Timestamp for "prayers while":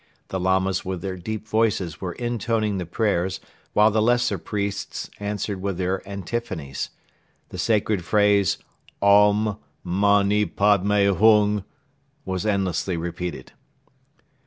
2.87-3.91